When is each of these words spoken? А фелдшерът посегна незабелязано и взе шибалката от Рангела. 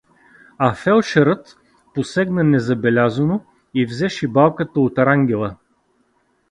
А 0.57 0.73
фелдшерът 0.75 1.57
посегна 1.93 2.43
незабелязано 2.43 3.45
и 3.73 3.85
взе 3.85 4.09
шибалката 4.09 4.79
от 4.79 4.97
Рангела. 4.97 5.55